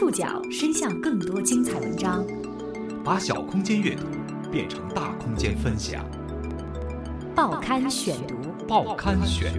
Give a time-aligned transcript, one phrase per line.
[0.00, 2.26] 触角伸向更多精彩文章，
[3.04, 4.06] 把小空间阅读
[4.50, 6.02] 变成大空间分享。
[7.34, 8.34] 报刊选读，
[8.66, 9.52] 报刊选。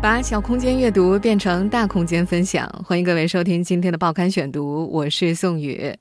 [0.00, 5.94] 把小空间阅读变成大空间分享，欢迎各位收听今天的报刊选读，我是宋宇。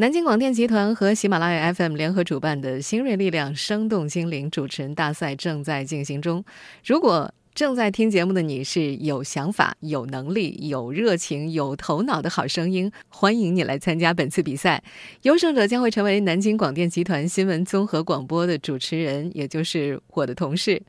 [0.00, 6.44] 南京广电集团和喜马拉雅 FM 联合主办的新锐力量生动精灵主持人大赛正在进行中。
[6.84, 14.80] 如果正在听节目的你是有想法、有能力、有热情、有头脑的好声音，欢迎你来参加本次比赛。
[15.22, 20.80] 优胜者将会成为南京广电集团新闻综合广播的主持人，也就是我的同事。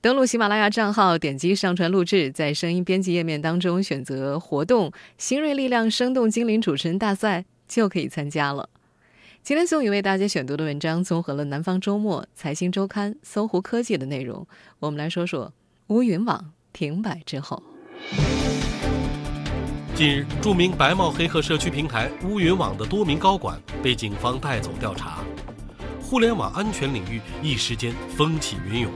[0.00, 7.44] 登录喜马拉雅账号，点击上传录制，在声音编辑页面当中选择活动“新锐力量生动精灵主持人大赛”。
[7.68, 8.68] 就可以参加了。
[9.44, 14.44] 今天宋宇为大家选读的文章综合了《南方周末》《财新周刊》《搜狐科技》的内容。
[14.80, 15.52] 我们来说说
[15.88, 17.62] 乌云网停摆之后。
[19.94, 25.20] 近日，著名白帽黑客社区平台乌云网的多名高管被警方带走调查，
[25.98, 28.92] 互联网安全领域一时间风起云涌。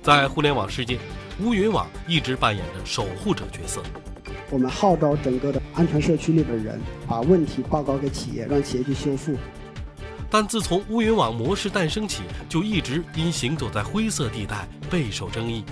[0.00, 0.96] 在互联网世界，
[1.42, 3.82] 乌云网一直扮演着守护者角色。
[4.48, 9.36] 我们号召整个的安全社区里的人把问题报告给企业，让企业去修复。
[10.30, 15.64] 但自从乌云网模式诞生起，就一直因行走在灰色地带备受争议。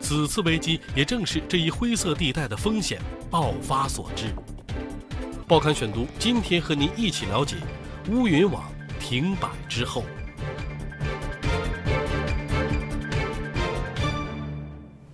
[0.00, 4.26] 此次危机也正是这一灰色地带的风险爆发所致。
[5.48, 7.56] 报刊选读，今天和您一起了解
[8.10, 8.62] 乌云网
[9.00, 10.04] 停摆之后。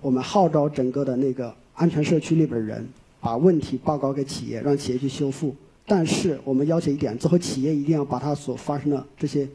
[0.00, 1.54] 我们号召整个的那个。
[1.78, 2.88] 安全社区里边人
[3.20, 5.54] 把问题报告给企业，让企业去修复。
[5.88, 9.48] 但是我们要求一点，之后企业一定要把它所发生的这些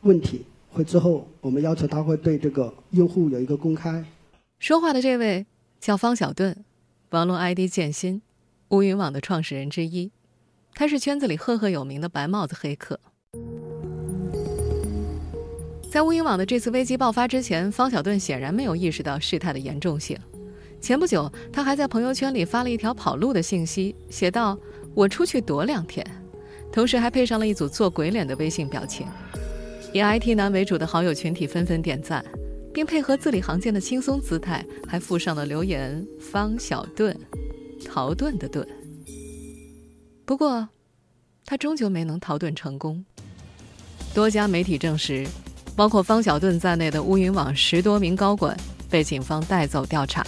[0.00, 4.04] 问题，会之后我们要求他会对这个用户有一个公开。
[4.58, 5.46] 说话的这位
[5.78, 6.64] 叫方小盾，
[7.10, 8.20] 网络 ID 建新，
[8.70, 10.10] 乌云网的创始人之一，
[10.74, 12.98] 他是圈子里赫赫有名的白帽子黑客。
[15.88, 20.18] 在乌云网的这次危机爆发之前，方小盾显然没有意识到事态的严重性。
[20.80, 24.58] 前不久，他还在朋友圈里发了一条跑路的信息，写道
[24.96, 26.04] ：“我出去躲两天。”
[26.72, 29.06] 同时还配上了一组做鬼脸的微信表情。
[29.92, 32.22] 以 IT 男为主的好友群体纷纷点赞，
[32.74, 37.16] 并配合字里行间的轻松姿态，还附上了留言：“方小盾，
[37.86, 38.66] 逃遁的遁。”
[40.26, 40.68] 不过，
[41.46, 43.02] 他终究没能逃遁成功。
[44.12, 45.26] 多家媒体证实，
[45.74, 48.54] 包括方小盾在内的乌云网十多名高管
[48.90, 50.22] 被警方带走调查。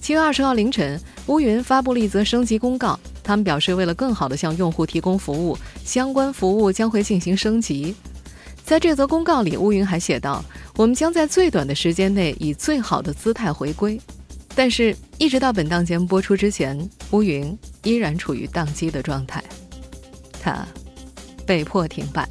[0.00, 3.00] 七月二十号凌晨，乌云发布了一则升级公告。
[3.28, 7.94] 他们表示，为了更好地向用户提供服务，相关服务将会进行升级。
[8.64, 10.42] 在这则公告里，乌云还写道
[10.78, 14.00] ：“我们将在最短的时间内以最好的姿态回归。”
[14.56, 19.44] 但是，一直到本档节目播出之前，乌云依然处于宕机的状态，
[20.40, 20.66] 它
[21.44, 22.26] 被迫停摆。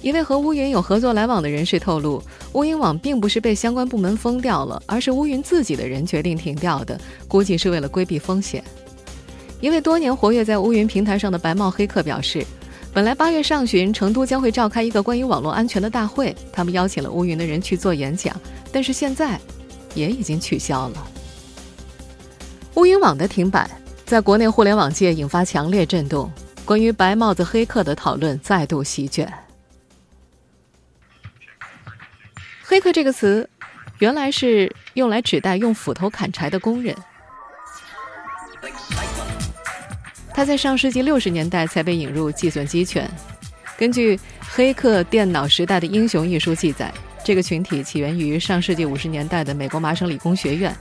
[0.00, 2.22] 一位和乌云有合作来往的人士透露。
[2.52, 8.62] 乌云网并不是被相关部门封掉了，而是乌云自己的人决定停掉的，估计是为了规避风险。
[9.60, 12.46] 一位多年活跃在乌云平台上的白帽黑客表示，
[12.92, 18.34] 本来八月上旬成都将会召开一个关于网络安全的大会，他们邀请了乌云的人去做演讲，
[18.70, 19.38] 但是现在
[19.94, 21.06] 也已经取消了。
[22.76, 23.68] 乌云网的停摆
[24.06, 26.30] 在国内互联网界引发强烈震动，
[26.64, 29.30] 关于白帽子黑客的讨论再度席卷。
[32.70, 33.48] 黑客这个词，
[33.98, 36.94] 原来是用来指代用斧头砍柴的工人。
[40.34, 43.10] 他在上世纪六十年代才被引入计算机圈。
[43.78, 46.92] 根据《黑客电脑时代的英雄》一书记载，
[47.24, 50.76] 这个群体起源于上世纪五十年代的美国麻省理工学院。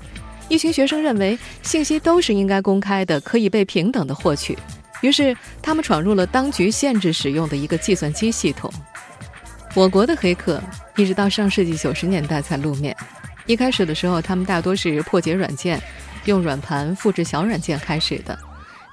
[0.49, 4.57] 一群学生认为信息都是应该公开的，可以被平等的获取，
[4.99, 8.69] 于是他们闯入了当局限制使用的一个计算机系统。
[9.77, 10.59] 我国的黑客
[10.95, 12.97] 一直到上世纪九十年代才露面。
[13.45, 15.79] 一开始的时候，他们大多是破解软件，
[16.25, 18.35] 用软盘复制小软件开始的。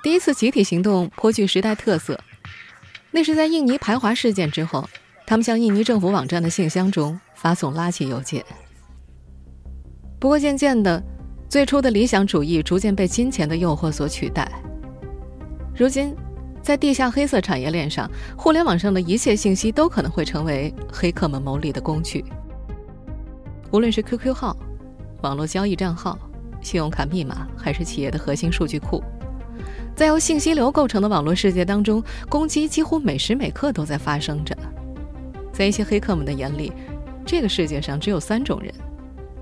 [0.03, 2.21] 第一次集体行动颇具时代特色，
[3.11, 4.87] 那是在印尼排华事件之后，
[5.27, 8.45] 他们向印尼政府网站的信箱中发送垃圾邮件。
[10.21, 11.03] 不过渐渐的，
[11.49, 14.47] 最初的理想主义逐渐被金钱的诱惑所取代。
[15.75, 16.15] 如今。
[16.65, 22.25] 在地下黑色产业链上，互联网上的一切信息都可能会成为黑客们牟利的工具。
[23.71, 24.57] 无论是 QQ 号、
[25.21, 26.19] 网络交易账号、
[26.63, 29.05] 信用卡密码，还是企业的核心数据库，
[29.95, 34.57] 在由信息流构成的网络世界当中，攻击几乎每时每刻都在发生着。
[35.53, 36.73] 在一些黑客们的眼里，
[37.27, 38.73] 这个世界上只有三种人：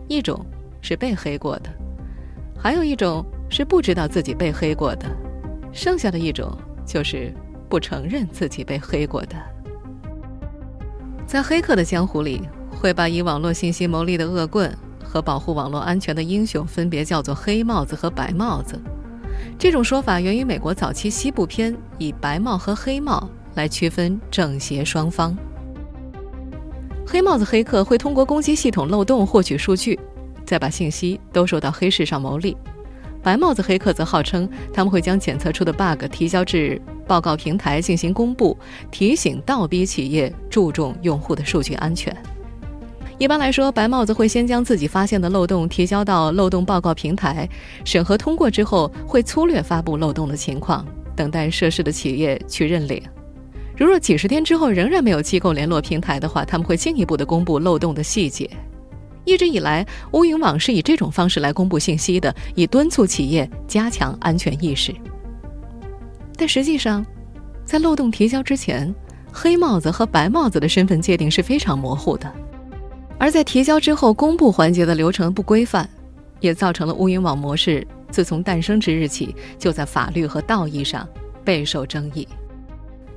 [0.08, 0.44] 一种
[0.80, 1.70] 是被黑过的，
[2.58, 5.06] 还有一种是不知道自己被黑过的，
[5.72, 6.52] 剩下的一种
[6.92, 7.32] 就是
[7.70, 9.36] 不承认自己被黑过的。
[11.26, 14.70] 在黑客的江湖里，会把以网络信息牟利的恶棍
[15.02, 18.78] 和保护网络安全的英雄分别叫做“黑帽子”和“白帽子”。
[19.58, 25.34] 这种说法源于美国早期西部片，以白帽和黑帽来区分正邪双方。
[27.06, 29.98] 黑帽子黑客会通过攻击系统漏洞获取数据，
[30.44, 32.54] 再把信息兜售到黑市上牟利。
[33.22, 38.56] 白帽子黑客则号称他们会将检测出的 bug 提交至报告平台进行公布，
[38.90, 42.14] 提醒倒逼企业注重用户的数据安全。
[43.18, 47.48] 一般来说，白帽子会先将自己发现的漏洞提交到漏洞报告平台，
[47.84, 50.84] 审核通过之后，会粗略发布漏洞的情况，
[51.14, 53.00] 等待涉事的企业去认领。
[53.76, 58.50] 如若几十天之后仍然没有机构联络平台的话，他们会进一步的公布漏洞的细节。
[59.24, 64.94] 一直以来，乌云网是以这种方式来公布信息的，以敦促企业加强安全意识。
[66.36, 67.04] 但实际上，
[67.64, 68.92] 在漏洞提交之前，
[69.32, 72.28] 黑帽子和白帽子的身份界定是非常模糊的；
[73.18, 75.88] 而在提交之后公布环节的流程不规范，
[76.40, 81.08] 也造成了乌云网模式自从诞生之日起就在法律和道义上
[81.44, 82.26] 备受争议。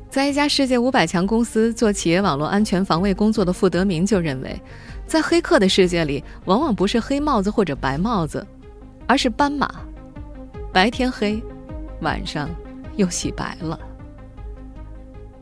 [0.08, 4.58] 在一家世界五百强公司做企业网络安全防卫工作的傅德明就认为，
[5.07, 8.46] 在黑客的世界里，往往不是黑帽子或者白帽子，
[9.07, 9.69] 而是斑马。
[10.74, 11.42] 白天黑，
[12.02, 12.50] 晚上
[12.98, 13.80] 又洗白了。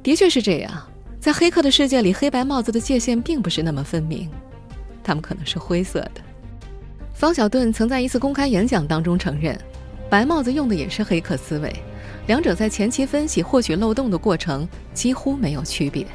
[0.04, 0.72] 的确是这样，
[1.20, 4.30] 在黑客的世界里，黑白帽子的界限并不是那么分明，
[5.04, 6.22] 他们可能是灰色的。
[7.14, 9.58] 方小盾曾在一次公开演讲当中承认，
[10.10, 11.74] 白帽子用的也是黑客思维。
[12.28, 16.06] 两者在前期分析获取漏洞的过程几乎没有区别。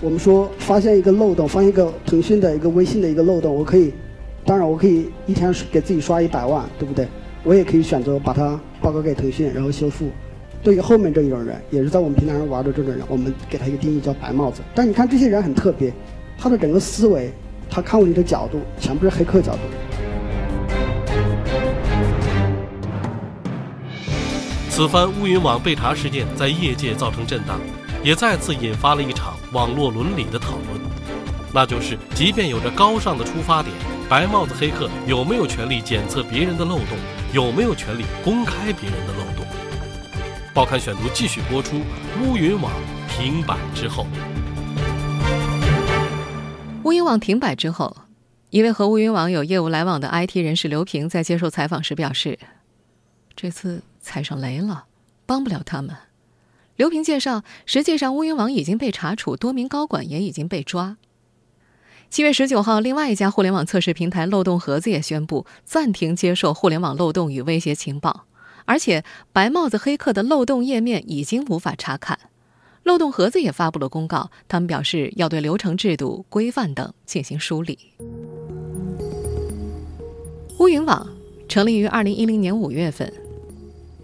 [0.00, 3.92] 我们说发现一个漏洞，发现一个腾讯的一个微信的一个漏洞，我可以，
[4.44, 7.08] 当然我可以一天给自己刷一百万，对不对？
[7.42, 10.08] 我也可以选择把它报告给腾讯，然后修复。
[10.62, 14.60] 对于后面这一种人，也是在我们平台上玩的这种人，我们给他一个定义叫白帽子。
[14.74, 15.92] 但你看这些人很特别，
[16.38, 17.32] 他的整个思维，
[17.68, 19.58] 他看问题的角度全部是黑客角度。
[24.68, 27.58] 此番乌云网被查事件在业界造成震荡，
[28.04, 30.80] 也再次引发了一场网络伦理的讨论。
[31.52, 33.74] 那就是，即便有着高尚的出发点，
[34.08, 36.98] 白帽子黑客有没有权利检测别人的漏洞？
[37.32, 39.46] 有没有权利公开别人的漏洞？
[40.54, 41.80] 报刊选读继续播出。
[42.22, 42.72] 乌云网
[43.08, 44.06] 停摆之后，
[46.84, 47.96] 乌云网停摆之后，
[48.50, 52.38] 一位和乌云网有业务来往的 IT 人士刘平在接受采访时表示
[53.36, 54.86] ：“这次。”踩上雷了，
[55.26, 55.94] 帮不了他们。
[56.78, 60.96] 刘平介绍，实际上乌云网已经被查处，多名高管也已经被抓。
[62.08, 68.26] 七月十九号，另外一家互联网测试平台漏洞盒子也宣布暂停接受互联网漏洞与威胁情报，
[68.64, 69.02] 而且
[69.32, 72.16] 白帽子黑客的漏洞页面已经无法查看。
[72.84, 77.76] 漏洞盒子也发布了公告，他们表示要对流程制度、规范等进行梳理。
[80.60, 81.08] 乌云网
[81.48, 83.12] 成立于二零一零年五月份。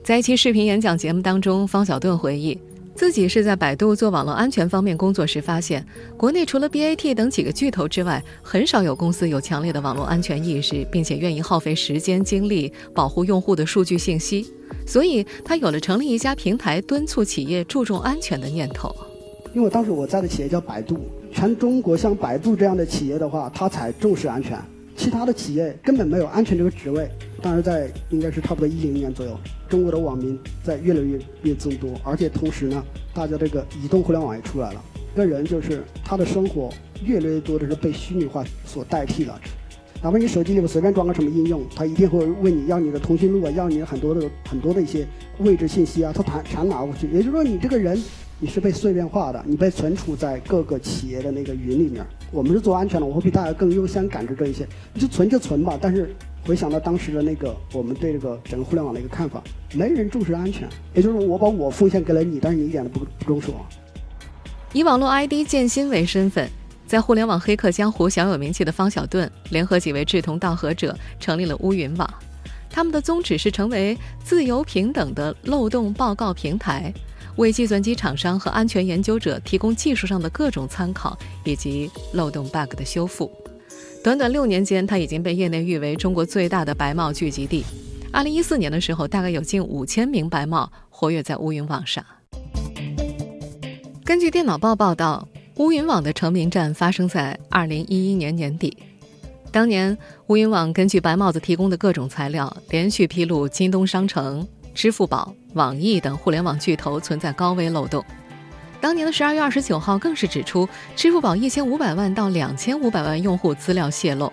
[0.05, 2.59] 在一期视频演讲节目当中，方小盾回忆，
[2.95, 5.83] 自己是在百度做网络安全方面工作时发现，
[6.15, 14.47] 国内除了 BAT 等几个巨头之外，很少有公司有强烈的网络安全意识，并且愿意耗费时间精力保护用户的数据信息。
[14.87, 18.95] 所以他有了成立一家平台，敦促企业注重安全的念头。
[19.55, 20.99] 因为当时我在的企业叫百度，
[21.33, 24.59] 全中国像百度这样的企业的话，它才重视安全，
[24.99, 27.09] 其他的企业根本没有安全这个职位。
[27.41, 29.39] 当然，在应该是差不多一零年左右，
[29.75, 32.81] 中国的网民在越来越越增多，而且同时呢，
[33.13, 34.81] 大家这个移动互联网也出来了。
[35.13, 36.71] 一个人就是他的生活
[37.05, 39.37] 越来越多的是被虚拟化所代替了。
[40.01, 45.05] 哪怕你手机里面随便装个什么应用，他一定会问你要你的通讯录啊，要你很多的很多的一些
[45.41, 47.09] 位置信息啊，他全全拿过去。
[47.09, 48.01] 也就是说，你这个人
[48.39, 52.05] 你是被碎片化的，你被存储在各个企业的那个云里面。
[52.31, 54.67] 我们是做安全的，我会比大家更优先感知这一些。
[54.93, 56.15] 你就存就存吧，但是。
[56.47, 63.65] 回想到当时的那个我们对这个整个互联网的一个看法，没人重视安全，也就是我把我奉献给了你，但是你一点都不不重视我。
[64.75, 66.47] 以网络 ID 建新为身份，
[66.87, 72.15] 在互联网黑客江湖小有名气的方小盾，联合几位志同道合者成立了乌云网。
[72.69, 76.93] 他们的宗旨是成为自由平等的漏洞报告平台，
[77.37, 83.31] 为计算机厂商和安全研究者提供技术上的各种参考以及漏洞 bug 的修复。
[84.03, 87.65] 短短六年间，它已经被业内誉为中国最大的白帽聚集地。
[88.13, 92.05] 二零一四年的时候，大概有近五千名白帽活跃在乌云网上。
[94.05, 95.27] 根据电脑报报道，
[95.57, 98.77] 乌云网的成名战发生在二零一一年年底。
[99.51, 108.05] 当年乌云网根据白帽子提供的各种材料，连续披露京东商城、支付宝、网易等互联网巨头存在高危漏洞。
[108.81, 114.31] 当年的十二月二十九号，更是指出支付宝一千五百万到两千五百万用户资料泄露。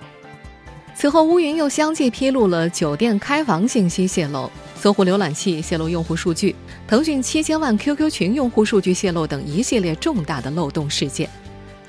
[0.93, 6.53] 此后，乌云又相继披露了酒店开房信息泄露、搜狐浏览器泄露用户数据、
[6.85, 11.29] 腾讯七千万 QQ 群用户数据泄露等一系列重大的漏洞事件。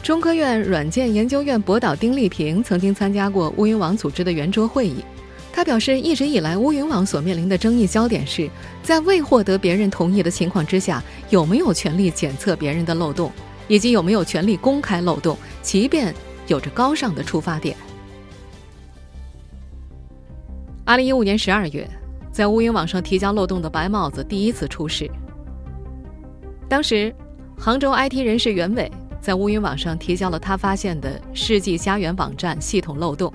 [0.03, 5.05] 中科院软件研究院博导丁立平曾经参加过乌云网组织的圆桌会议。
[5.52, 8.49] 他表示，一直以来，乌云网所面临的争议焦点是
[8.82, 13.30] 在未获得别人同意的情况之下，有没有权利检测别人的漏洞，
[13.68, 16.14] 以及有没有权利公开漏洞，即便
[16.47, 17.76] 有着高尚的出发点。
[20.85, 21.88] 二零一五年十二月，
[22.32, 25.09] 在乌云网上提交漏洞的白帽子第一次出事。
[26.68, 27.14] 当时，
[27.59, 28.90] 杭州 IT 人士袁伟。
[29.21, 33.32] 在乌云网上提交了他发现的世纪佳缘网站系统漏洞，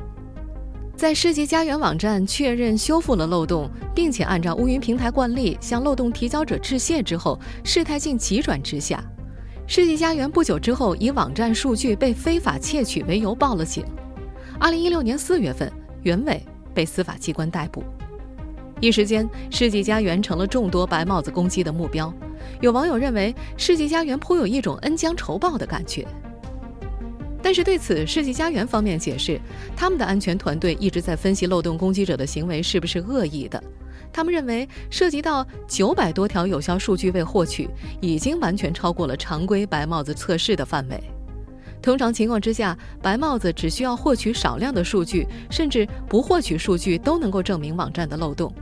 [0.97, 8.99] 在世纪佳缘网站确认修复了漏洞，并且按照乌云平台惯例向漏洞提交者致谢之后，事态竟急转直下。
[9.67, 13.85] 世纪佳缘不久之后以网站数据被非法窃取为由报了警。
[14.59, 17.83] 二零一六年四月份，袁伟被司法机关逮捕。
[18.81, 22.11] 一时间，世纪佳缘成了众多白帽子攻击的目标。
[22.59, 26.07] 有网友认为，世纪佳缘颇有一种恩将仇报的感觉。
[27.47, 29.39] 但是对此，世纪佳缘方面解释，
[29.73, 33.63] 他们的安全团队一直在分析漏洞攻击者的行为是不是恶意的。
[34.11, 37.69] 他们认为，涉及到九百多条有效数据未获取，
[38.01, 41.01] 已经完全超过了常规白帽子测试的范围。
[41.81, 48.53] 通常情况之下，白帽子只需要获取少量的数据，甚至不获取数据都能够证明网站的漏洞。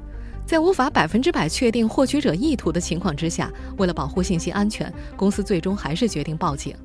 [0.46, 6.76] 在无法百分之百确定获取者意图的情况之下，为了保护信息安全，公司最终还是决定报警。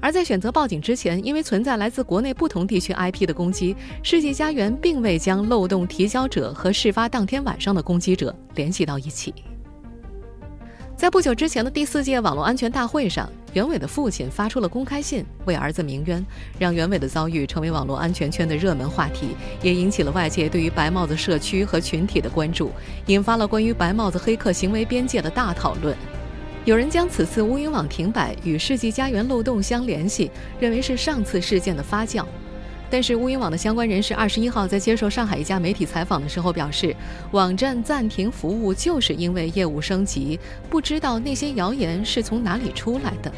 [0.00, 9.34] 而在选择报警之前，因为存在来自国内不同地区 IP 的攻击，世纪佳缘并未将漏洞提交者和事发当天晚上的攻击者联系到一起。
[10.96, 16.22] 在不久之前的第四届网络安全大会上，袁伟的父亲发出了公开信，为儿子鸣冤，
[16.58, 19.28] 让袁伟的遭遇成为网络安全圈的热门话题，
[19.62, 22.70] 也引起了外界对于白帽子社区和群体的关注，
[23.06, 25.96] 引发了关于白帽子黑客行为边界的大讨论。
[26.66, 32.24] 有人将此次乌云网停摆与世纪佳缘漏洞相联系，认为是上次事件的发酵。
[32.90, 36.94] 但是乌云网的相关人士二十一号在接受上海一家媒体采访的时候表示，
[37.30, 40.38] 网站暂停服务就是因为业务升级，
[40.68, 43.32] 不知道那些谣言是从哪里出来的。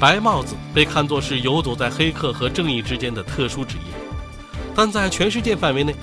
[0.00, 3.94] 白帽子被看作是游走在黑客和正义之间的特殊职业，
[4.74, 5.94] 但在全世界范围内，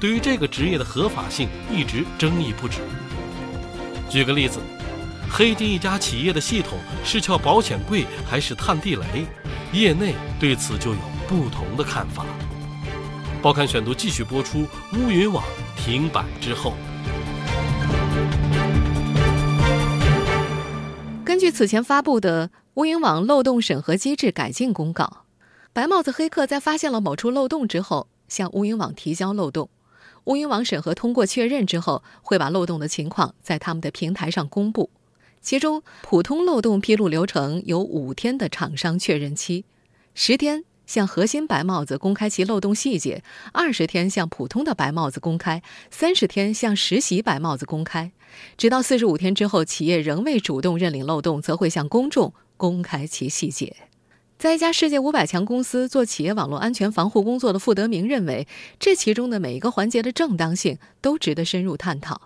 [0.00, 2.78] 对于这个职业的合法性一直争议不止。
[4.12, 4.60] 举个例子。
[5.30, 9.26] 黑进一家企业的系统是撬保险柜还是探地雷？
[9.72, 12.26] 业内对此就有不同的看法。
[13.40, 14.66] 报刊选读继续播出。
[14.92, 15.42] 乌云网
[15.74, 16.74] 停摆之后，
[21.24, 25.24] 根据此前发布的乌云网漏洞审核机制改进公告，
[25.72, 29.70] 白帽子黑客在发现了某处漏洞之后，向乌云网提交漏洞，
[30.24, 34.90] 乌云网审核通过确认之后，会把漏洞的情况在他们的平台上公布。
[35.40, 39.64] 其中，普通漏洞披露流程有五天的厂商确认期，
[40.14, 45.60] 十天向核心白帽子公开其漏洞细节，二十天向普通的白帽子公开，
[45.90, 48.12] 三十天向实习白帽子公开，
[48.56, 53.74] 直到四十五天之后，企业仍未主动认领漏洞，则会向公众公开其细节。
[54.42, 58.48] 在一家世界五百强公司做企业网络安全防护工作的傅德明认为，
[58.80, 62.20] 这其中的每一个环节的正当性都值得深入探讨。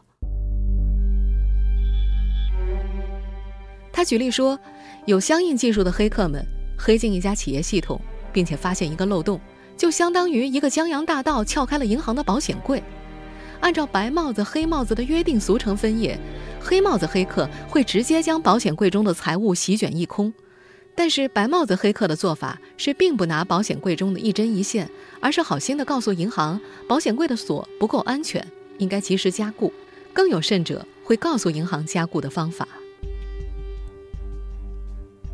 [3.93, 4.59] 他举例说，
[5.05, 6.43] 有相应技术的黑客们
[6.79, 8.01] 黑进一家企业系统，
[8.33, 9.39] 并且发现一个漏洞，
[9.77, 12.83] 就相当于一个江洋大盗撬开了银行的保险柜。
[13.61, 16.19] 按照白帽子、黑帽子的约定俗成分野，
[16.63, 20.33] 黑帽子黑客会直接将保险柜中的财物席卷一空，
[20.97, 28.45] 但是白帽子黑客的做法是并不拿保险柜中的一针一线，而是好心的告诉银行，保险柜的锁不够安全，
[28.79, 29.71] 应该及时加固。
[30.15, 32.67] 更有甚者，会告诉银行加固的方法。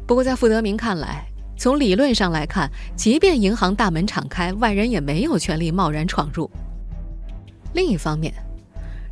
[0.04, 1.24] 不过，在傅德明看来，
[1.56, 6.50] 从理论上来看，即便银行大门敞开，外人也没有权利贸然闯入。
[7.72, 8.34] 另一方面，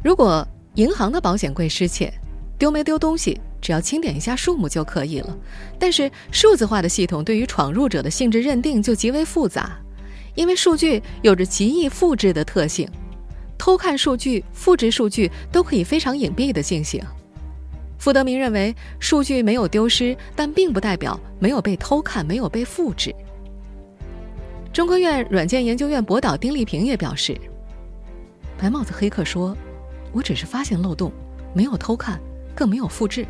[0.03, 2.13] 如果银行的保险柜失窃，
[2.59, 5.37] 丢没丢东西，只要清点一下数目就可以了。
[5.79, 9.79] 但是，数字化的系统对于闯入者的性质认定就极为复杂，
[10.35, 12.89] 因为数据有着极易复制的特性，
[13.59, 17.03] 偷看数据、复制数据都可以非常隐蔽的进行。
[17.99, 23.15] 傅德明认为，数据没有丢失，但并不代表没有被偷看、没有被复制。
[24.73, 27.37] 中科院软件研究院博导丁立平也表示，
[28.57, 29.55] 白帽子黑客说
[30.13, 31.13] ：“我只是发现漏洞，
[31.53, 32.19] 没有偷看，
[32.55, 33.27] 更没有复制，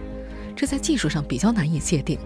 [0.61, 2.19] 这在技术上比较难以界定。”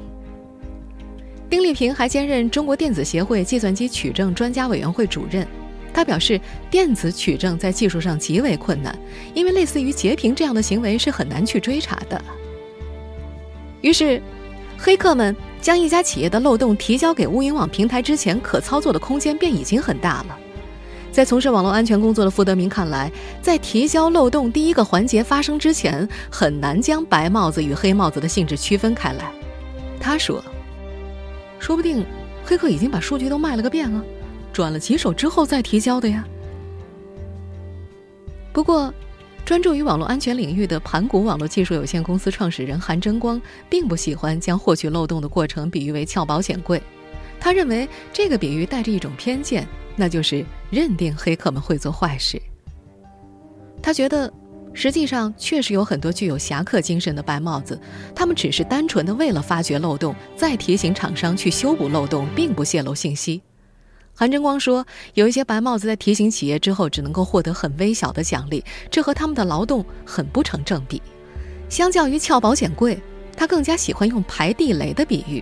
[1.49, 5.47] 丁立平还兼任中国电子协会计算机取证专家委员会主任。
[5.93, 8.99] 他表示，电子取证在技术上极为困难，
[9.35, 12.21] 因为类似于截屏这样的行为是很难去追查的。
[13.81, 14.21] 于是，
[14.77, 20.37] 黑客们将一家企业的漏洞提交给乌云网平台之前，可操作的空间便已经很大了。
[21.15, 23.09] 在从事网络安全工作的傅德明看来，
[23.41, 29.31] 在提交漏洞第一个环节发生之前，很难将白帽子与黑帽子的性质区分开来。
[30.01, 30.45] 他说。
[31.61, 32.05] 说不定，
[32.45, 34.05] 黑客已经把数据都卖了个遍了，
[34.53, 36.25] 转了几手之后再提交的呀。
[38.53, 38.93] 不过，
[39.45, 43.41] 专注于网络安全领域的盘古网络技术有限公司创始人韩争光
[43.71, 46.83] 并不喜欢将获取漏洞的过程比喻为撬保险柜，
[47.39, 50.45] 他认为这个比喻带着一种偏见，那就是
[50.75, 52.43] 认定黑客们会做坏事。
[53.81, 54.33] 他觉得。
[54.77, 57.81] 实际上，确实有很多具有侠客精神的白帽子，
[58.13, 63.41] 他们只是单纯的为了发掘漏洞，再提醒厂商去修补漏洞，并不泄露信息。
[64.17, 71.01] 韩争光说，有一些白帽子在提醒企业之后，只能够获得很微小的奖励，这和他们的劳动很不成正比。
[71.69, 73.01] 相较于撬保险柜，
[73.37, 75.41] 他更加喜欢用排地雷的比喻。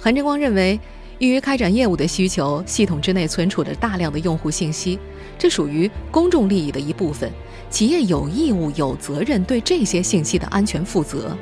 [0.00, 0.80] 韩争光认为。
[1.22, 4.98] 基于开展业务的需求，系统之内存储着大量的用户信息，
[5.38, 7.30] 这属于公众利益的一部分，
[7.70, 11.38] 企业有义务、有责任对这些信息的安全负责。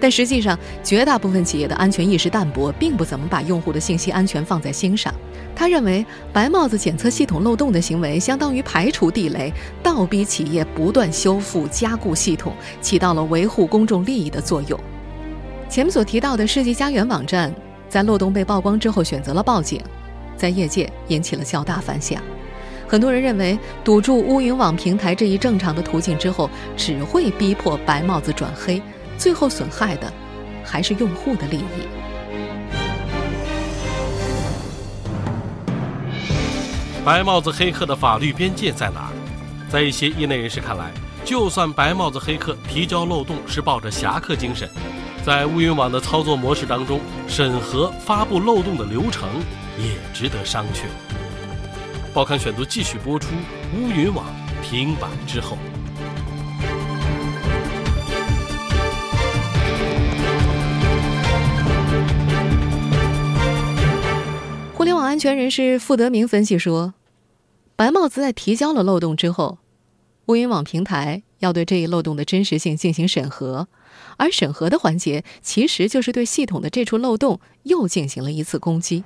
[0.00, 5.14] 但实际上，绝大部分企业的安全意识淡薄，并不怎么把用户的信息安全放在心上。
[5.54, 14.80] 他认为，白帽子检测系统漏洞的行为，相当于排除地雷，倒逼企业不断修复、加固系统，起到了维护公众利益的作用。
[15.68, 17.54] 前面所提到的世纪佳缘网站。
[17.88, 19.82] 在漏洞被曝光之后，选择了报警，
[20.36, 22.22] 在业界引起了较大反响。
[22.86, 28.80] 很多人认为，堵住乌云网平台这一正常的途径之后，只会逼迫白帽子转黑，
[29.16, 30.12] 最后损害的
[30.64, 31.88] 还是用户的利益。
[37.04, 39.10] 白帽子黑客的法律边界在哪？
[39.70, 40.90] 在一些业内人士看来，
[41.24, 44.68] 就算白帽子黑客提交漏洞是抱着侠客精神。
[45.28, 49.28] 在乌云网的操作模式当中，审核发布漏洞的流程
[49.78, 50.86] 也值得商榷。
[52.14, 53.34] 报刊选读继续播出。
[53.76, 54.24] 乌云网
[54.62, 55.58] 停摆之后，
[64.72, 66.94] 互联网安全人士傅德明分析说，
[67.76, 69.58] 白帽子在提交了漏洞之后，
[70.24, 73.68] 乌云网平台要对这一漏洞的真实性进行审核。
[74.16, 79.04] 而审核的环节，其实就是对系统的这处漏洞又进行了一次攻击。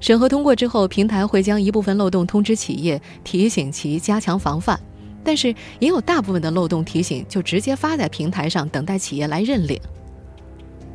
[0.00, 4.80] 审核通过之后，平台会将一部分漏洞通知企业，提醒其加强防范。
[5.22, 9.78] 但是，也有大部分的漏洞提醒就直接发在平台上，等待企业来认领。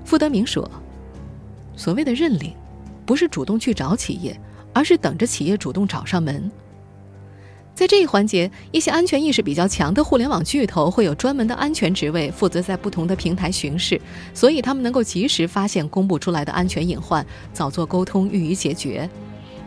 [0.04, 0.70] 傅德明说
[1.78, 2.52] ：“所谓的认领，
[3.06, 4.36] 不是主动去找企业，
[4.74, 6.52] 而是等着企业主动找上门。”
[7.76, 14.00] 在这一环节，一些安全意识比较强的互联网巨头会有专门的安全职位，负责在不同的平台巡视，
[14.34, 19.08] 所以他们能够及时发现公布出来的安全隐患，早做沟通予以解决。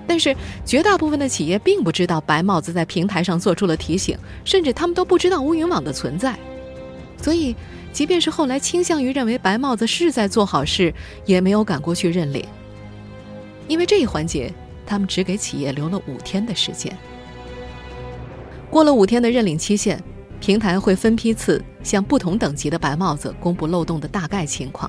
[0.07, 6.35] 但是，绝大部分的企业并不知道白帽子在平台上做出了提醒，甚至他们都不知道乌云网的存在。
[7.21, 7.55] 所以，
[7.93, 10.95] 即便是后来倾向于认为白帽子是在做好事，
[11.27, 12.43] 也没有赶过去认领，
[13.69, 14.51] 因为这一环节
[14.87, 16.97] 他们只给企业留了五天的时间。
[18.79, 20.01] 过了五天的认领期限，
[20.39, 24.89] 平台会分批次向不同等级的白帽子公布漏洞的大概情况。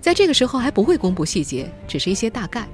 [0.00, 2.66] 在这个时候还不会公布细节，只是一些大概。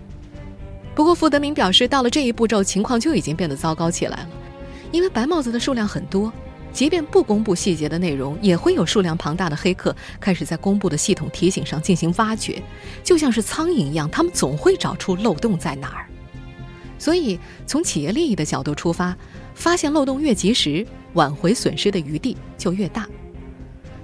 [0.94, 4.28] 不过傅德明表示，到了这一步骤，情况就已经变得糟糕起来了，
[4.90, 6.32] 因为白帽子的数量很多，
[6.72, 12.62] 即便不公布细节的内容，也会有数量庞大的黑客开始在公布的系统提醒上进行挖掘，
[13.04, 16.06] 就像是苍蝇一样，他们总会找出漏洞在哪儿。
[16.98, 19.14] 所以，从企业利益的角度出发。
[19.54, 23.08] 发现漏洞越及时，挽回损失的余地就越大。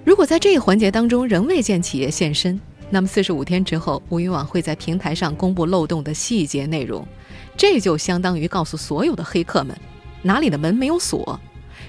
[0.04, 7.06] 如果在这一环节当中仍未见企业现身，那么四十五天之后，乌云网会在平台上公布漏洞的细节内容，
[7.56, 9.76] 这就相当于告诉所有的黑客们，
[10.22, 11.38] 哪里的门没有锁。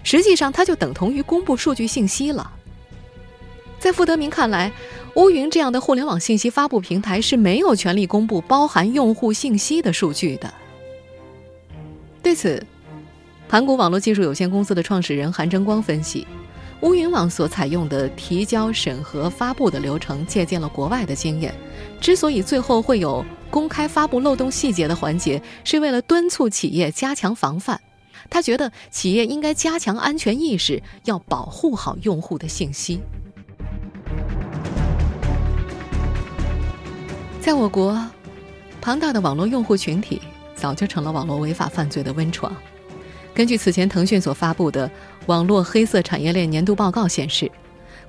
[0.03, 2.51] 实际上，它就等同于公布数据信息了。
[3.79, 4.71] 在傅德明看来，
[5.15, 10.53] 乌云这样的互联网信息发布平台是没有权利公布包含用户信息的数据的。
[12.21, 12.61] 对此，
[13.49, 16.27] 盘古网络技术有限公司的创始人韩争光分析，
[16.81, 21.51] 乌云网所采用的提交、审核、发布的流程借鉴了国外的经验。
[21.99, 27.81] 之所以最后会有公开发布漏洞细节的环节，是为了敦促企业加强防范。
[28.29, 33.01] 他觉得企业应该加强安全意识，要保护好用户的信息。
[37.41, 37.99] 在我国，
[38.79, 40.21] 庞大的网络用户群体
[40.53, 42.55] 早就成了网络违法犯罪的温床。
[43.33, 44.87] 根据此前腾讯所发布的
[45.27, 47.49] 《网络黑色产业链年度报告》显示，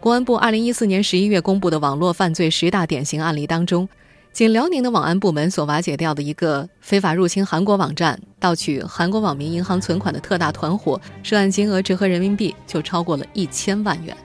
[0.01, 3.89] 公安部2014年11月公布的网络犯罪十大典型案例当中，
[4.33, 14.17] 仅辽宁的网安部门所瓦解掉的一个非法入侵韩国网站、盗取韩国网民银行存款的特大团伙，涉案金额折合人民币就超过了一千万元。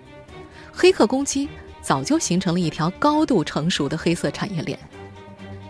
[0.71, 1.47] 黑客攻击
[1.81, 4.77] 早就形成了一条高度成熟的黑色产业链。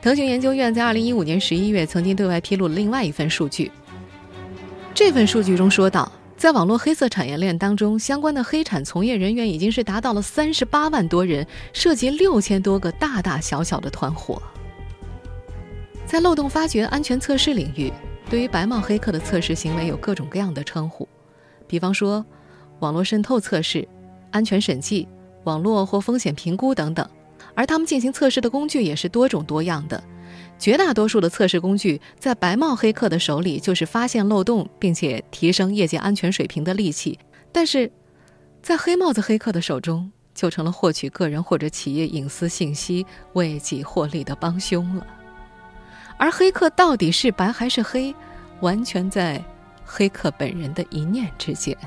[0.01, 3.71] 腾讯研究院在2015年11月曾经对外披露了另外一份数据。
[4.95, 14.41] 这份数据中说到，在网络黑色产业链当中，相关的黑产从业人员已经是达到了三十八万多人，涉及六千多个大大小小的团伙。
[16.05, 17.91] 在漏洞发掘、安全测试领域，
[18.29, 21.05] 对于白帽黑客的测试行为有各种各样的称呼，
[21.67, 22.25] 比方说
[22.79, 23.86] 网络渗透测试、
[24.31, 25.05] 安全审计、
[25.43, 27.05] 网络或风险评估等等，
[27.53, 30.01] 而他们进行测试的工具也是多种多样的。
[30.57, 37.19] 绝大多数的测试工具在白帽黑客的手里就是发现漏洞并且提升业界安全水平的利器，
[37.51, 37.91] 但是，
[38.61, 45.05] 在黑帽子黑客的手中就成了获取个人或者企业隐私信息为己获利的帮凶了。
[46.17, 48.15] 而黑客到底是白还是黑，
[48.61, 49.43] 完全在
[49.83, 51.77] 黑客本人的一念之间。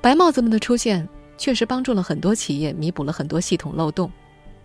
[0.00, 1.06] 白帽子们的出现
[1.36, 4.10] 确实帮助了很多企业弥补了很多系统漏洞。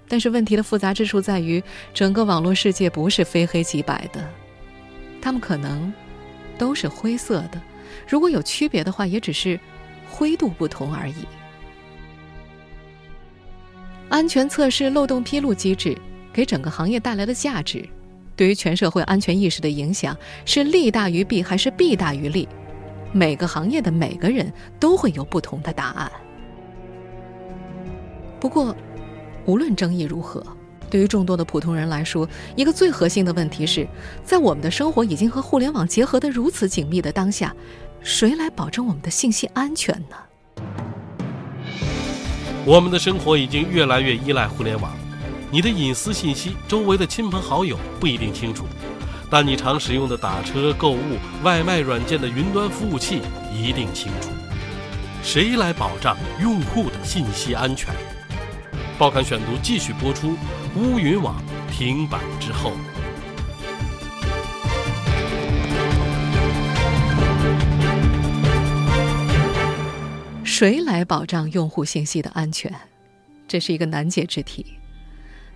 [0.08, 1.64] 但是问题的复杂之处在于，
[1.94, 4.24] 整个网络世界不是非黑即白的，
[5.20, 5.92] 它们可能
[6.58, 7.60] 都是灰色的。
[8.08, 9.60] 如果有区别的话，也只是
[10.08, 11.26] 灰度不同而已。
[14.10, 15.98] 安全测试漏洞披露机制
[16.32, 17.84] 给整个行业带来的价值，
[18.36, 20.16] 对于全社会安全意识的影响
[20.46, 22.48] 是利大于弊还是弊大于利？
[23.12, 26.12] 每个行业的每个人都会有不同的答案。
[28.40, 28.76] 不过。
[29.46, 30.44] 无论争议如何，
[30.90, 33.88] 对于众多的普通人来说，一个最核心的问题是，
[34.24, 37.56] 在我们的生活已经和互联网结合的如此紧密的当下，
[38.02, 40.16] 谁来保证我们的信息安全呢？
[42.66, 44.92] 我们的生活已经越来越依赖互联网，
[45.52, 48.66] 你的隐私信息，周围的亲朋好友不一定清楚，
[49.30, 53.22] 但你常使用的打车、购物、外卖软件的云端服务器
[53.54, 54.30] 一定清楚。
[55.22, 57.94] 谁来保障用户的信息安全？
[58.98, 60.38] 报刊选读继续播出。
[60.78, 61.36] 乌云网
[61.70, 62.72] 停摆之后，
[70.46, 72.74] 谁来保障用户信息的安全？
[73.46, 74.66] 这是一个难解之题。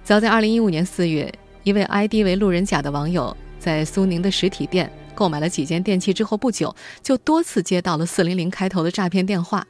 [0.04, 9.66] 早在二零一五年四月，一位 ID 为路人甲的网友在苏宁的实体店购买了几件电器之后，不久就多次接到了四零零开头的诈骗电话。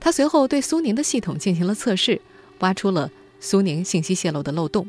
[0.00, 2.18] 他随后对苏宁的系统进行了测试。
[2.64, 4.86] 挖出了苏宁信息泄露的漏洞。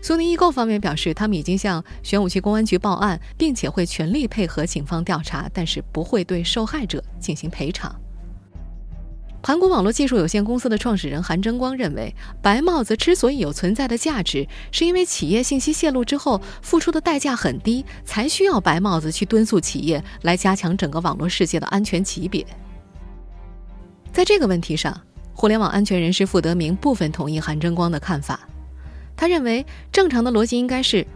[0.00, 7.94] 苏宁易购方面表示，他们已经向玄武区公安局报案，并且会全力配合警方调查，但是不会对受害者进行赔偿。
[9.42, 22.46] 盘古网络技术有限公司的创始人韩争光认为，白帽子之所以有存在的价值，是因为企业信息泄露之后付出的代价很低，才需要白帽子去敦促企业来加强整个网络世界的安全级别。
[24.12, 24.98] 在这个问题上。
[25.40, 28.40] 互联网安全人士傅德明部分同意韩争光的看法，
[29.16, 31.06] 他认为正常的逻辑应该是，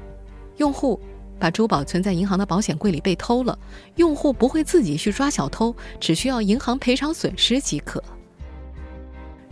[0.58, 1.00] 用户
[1.40, 3.58] 把珠宝存在银行的保险柜里被偷了，
[3.96, 8.00] 用户不会自己去抓小偷，只需要银行赔偿损失即可。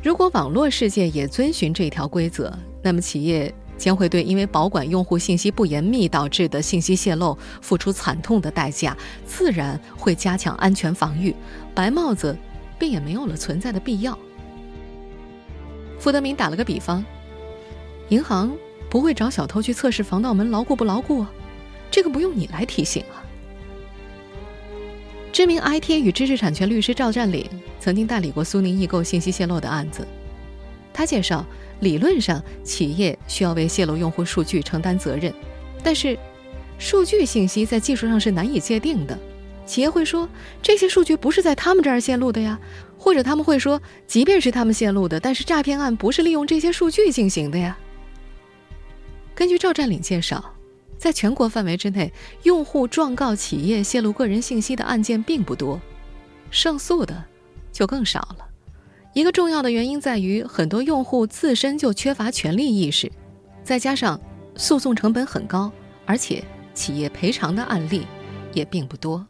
[0.04, 11.34] 如果网络世界也遵循这条规则，那么企业将会对因为保管用户信息不严密导致的信息泄露付出惨痛的代价，自然会加强安全防御，
[11.74, 12.38] 白帽子
[12.78, 14.16] 便也没有了存在的必要。
[16.00, 17.04] 傅德明打了个比方，
[18.08, 18.50] 银行
[18.88, 21.26] 不会找小偷去测试防盗门牢固不牢固，
[21.90, 23.20] 这个不用你来提醒啊。
[25.30, 30.04] 知名 IT 与知识产权律师赵占领曾经代理过苏宁易购信息泄露的案子，
[30.92, 31.44] 他介绍，
[31.80, 35.32] 理论上企业需要为泄露用户数据承担责任，
[35.84, 36.18] 但是
[36.78, 39.16] 数据信息在技术上是难以界定的。
[39.70, 40.28] 企业会说
[40.60, 42.58] 这些数据不是在他们这儿泄露的呀，
[42.98, 47.78] 或者他们会说，即便是他们泄露的，但是诈骗案不是利用这些数据进行的呀。
[49.32, 50.44] 根据赵占领介绍，
[50.98, 55.80] 在全国范围之内，用户状告企业泄露个人信息的案件并不多，
[56.50, 57.22] 胜诉的
[57.70, 58.48] 就更少了。
[59.12, 63.08] 一个重要的原因在于，很多用户自身就缺乏权利意识，
[63.62, 64.20] 再加上
[64.56, 65.70] 诉讼成本很高，
[66.06, 66.42] 而且
[66.74, 68.04] 企业赔偿的案例
[68.52, 69.24] 也并不多。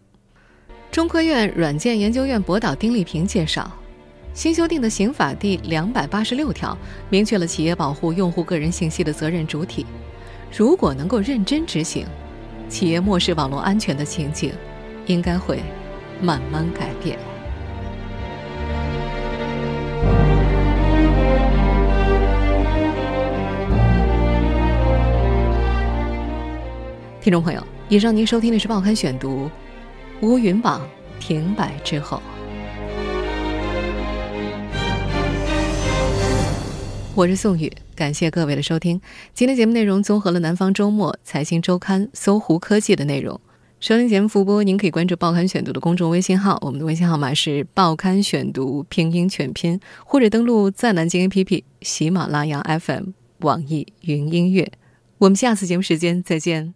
[0.91, 3.71] 中科院软件研究院博导丁立平介绍，
[4.35, 6.77] 新修订的刑法第两百八十六条
[7.09, 9.87] 明确了企业保护用户个人信息的责任主体。
[10.53, 12.05] 如果能够认真执行，
[12.69, 14.53] 企业漠视网络安全的情景，
[15.07, 15.61] 应该会
[16.21, 17.17] 慢慢改变。
[27.21, 29.47] 听众朋友，以上您收听的是《报刊选读》，
[30.23, 30.87] 乌云榜
[31.19, 32.21] 停摆之后，
[37.15, 39.01] 我是宋宇，感谢各位的收听。
[39.33, 43.41] 今天节目内容综合了《南方周末》《财经周刊》《搜狐科技》的内容。
[43.81, 54.71] 收听节目复播，您可以关注《报刊选读》的公众微信号，我们的微信号码是《报刊选读》拼音全拼，或者登录在南京 APP、喜马拉雅 FM、网易云音乐。
[55.17, 56.75] 我们下次节目时间再见。